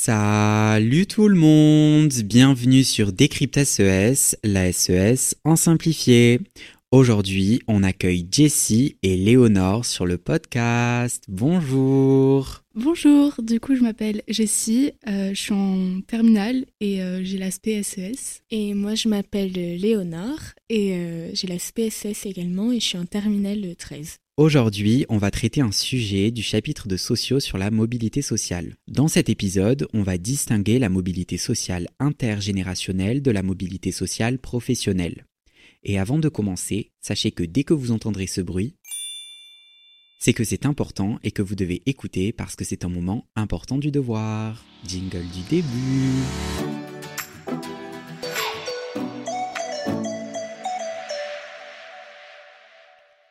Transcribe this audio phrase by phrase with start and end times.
[0.00, 6.40] Salut tout le monde, bienvenue sur Décrypte SES, la SES en simplifié.
[6.90, 11.22] Aujourd'hui, on accueille Jessie et Léonore sur le podcast.
[11.28, 12.62] Bonjour.
[12.74, 17.82] Bonjour, du coup je m'appelle Jessie, euh, je suis en terminale et euh, j'ai l'aspect
[17.82, 18.40] SES.
[18.50, 23.04] Et moi, je m'appelle Léonore et euh, j'ai la SPSS également et je suis en
[23.04, 24.16] terminale 13.
[24.38, 28.76] Aujourd'hui, on va traiter un sujet du chapitre de sociaux sur la mobilité sociale.
[28.86, 35.26] Dans cet épisode, on va distinguer la mobilité sociale intergénérationnelle de la mobilité sociale professionnelle.
[35.84, 38.74] Et avant de commencer, sachez que dès que vous entendrez ce bruit,
[40.18, 43.78] c'est que c'est important et que vous devez écouter parce que c'est un moment important
[43.78, 44.64] du devoir.
[44.84, 45.66] Jingle du début.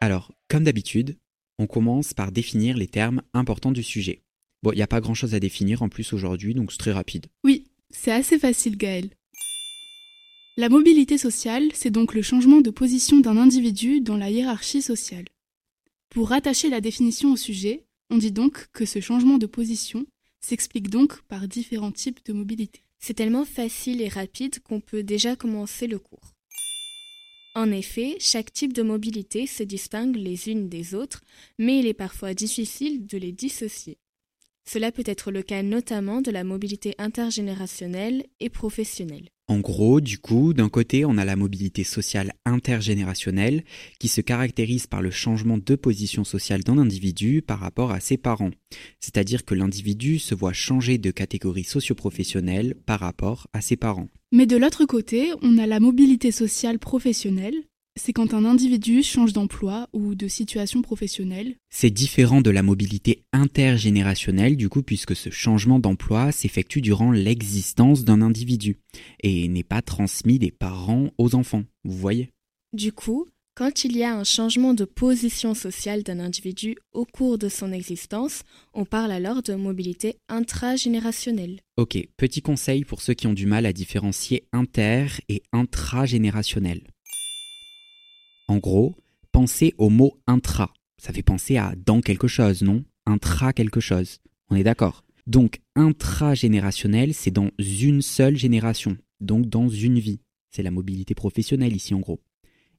[0.00, 1.18] Alors, comme d'habitude,
[1.58, 4.22] on commence par définir les termes importants du sujet.
[4.62, 7.26] Bon, il n'y a pas grand-chose à définir en plus aujourd'hui, donc c'est très rapide.
[7.44, 9.10] Oui, c'est assez facile Gaël.
[10.60, 15.24] La mobilité sociale, c'est donc le changement de position d'un individu dans la hiérarchie sociale.
[16.10, 20.04] Pour rattacher la définition au sujet, on dit donc que ce changement de position
[20.42, 22.82] s'explique donc par différents types de mobilité.
[22.98, 26.34] C'est tellement facile et rapide qu'on peut déjà commencer le cours.
[27.54, 31.22] En effet, chaque type de mobilité se distingue les unes des autres,
[31.58, 33.96] mais il est parfois difficile de les dissocier.
[34.66, 39.30] Cela peut être le cas notamment de la mobilité intergénérationnelle et professionnelle.
[39.50, 43.64] En gros, du coup, d'un côté, on a la mobilité sociale intergénérationnelle
[43.98, 48.16] qui se caractérise par le changement de position sociale d'un individu par rapport à ses
[48.16, 48.52] parents.
[49.00, 54.06] C'est-à-dire que l'individu se voit changer de catégorie socio-professionnelle par rapport à ses parents.
[54.30, 57.56] Mais de l'autre côté, on a la mobilité sociale professionnelle.
[57.96, 61.56] C'est quand un individu change d'emploi ou de situation professionnelle.
[61.70, 68.04] C'est différent de la mobilité intergénérationnelle du coup puisque ce changement d'emploi s'effectue durant l'existence
[68.04, 68.78] d'un individu
[69.22, 71.64] et n'est pas transmis des parents aux enfants.
[71.84, 72.30] Vous voyez?
[72.72, 77.36] Du coup, quand il y a un changement de position sociale d'un individu au cours
[77.36, 81.60] de son existence, on parle alors de mobilité intragénérationnelle.
[81.76, 86.82] Ok, petit conseil pour ceux qui ont du mal à différencier inter et intragénérationnel.
[88.50, 88.96] En gros,
[89.30, 90.72] pensez au mot intra.
[90.98, 92.82] Ça fait penser à dans quelque chose, non?
[93.06, 94.18] Intra quelque chose.
[94.48, 95.04] On est d'accord?
[95.28, 100.18] Donc intragénérationnel, c'est dans une seule génération, donc dans une vie.
[100.50, 102.24] C'est la mobilité professionnelle ici en gros.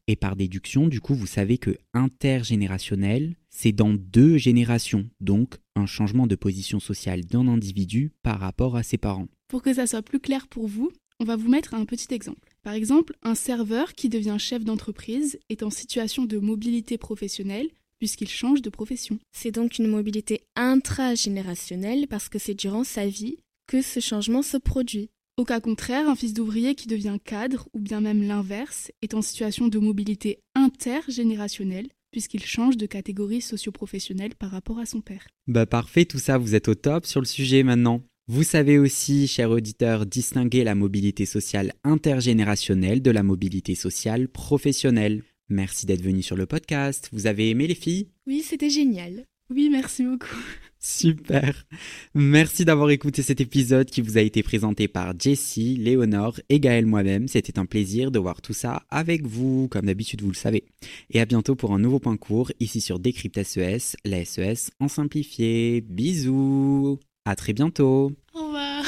[0.08, 5.86] Et par déduction, du coup, vous savez que intergénérationnel, c'est dans deux générations, donc un
[5.86, 9.30] changement de position sociale d'un individu par rapport à ses parents.
[9.48, 10.92] Pour que ça soit plus clair pour vous,
[11.22, 12.51] on va vous mettre un petit exemple.
[12.64, 18.30] Par exemple, un serveur qui devient chef d'entreprise est en situation de mobilité professionnelle puisqu'il
[18.30, 19.20] change de profession.
[19.32, 23.38] C'est donc une mobilité intragénérationnelle parce que c'est durant sa vie
[23.68, 25.10] que ce changement se produit.
[25.38, 29.22] Au cas contraire, un fils d'ouvrier qui devient cadre, ou bien même l'inverse, est en
[29.22, 35.28] situation de mobilité intergénérationnelle puisqu'il change de catégorie socio-professionnelle par rapport à son père.
[35.48, 38.02] Bah parfait, tout ça, vous êtes au top sur le sujet maintenant.
[38.28, 45.24] Vous savez aussi, chers auditeurs, distinguer la mobilité sociale intergénérationnelle de la mobilité sociale professionnelle.
[45.50, 47.10] Merci d'être venu sur le podcast.
[47.12, 48.08] Vous avez aimé les filles?
[48.28, 49.26] Oui, c'était génial.
[49.50, 50.38] Oui, merci beaucoup.
[50.80, 51.66] Super.
[52.14, 56.86] Merci d'avoir écouté cet épisode qui vous a été présenté par Jessie, Léonore et Gaël
[56.86, 57.28] moi-même.
[57.28, 60.64] C'était un plaisir de voir tout ça avec vous, comme d'habitude vous le savez.
[61.10, 64.88] Et à bientôt pour un nouveau point court ici sur Décrypte SES, la SES en
[64.88, 65.82] simplifié.
[65.82, 67.00] Bisous.
[67.26, 68.12] À très bientôt.
[68.34, 68.84] Au revoir.